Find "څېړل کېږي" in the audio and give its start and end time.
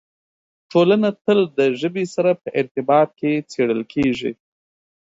3.51-4.31